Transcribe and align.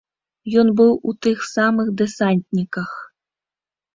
Ён 0.61 0.67
быў 0.79 0.91
у 1.09 1.13
тых 1.25 1.43
самых 1.49 1.91
дэсантніках. 2.01 2.91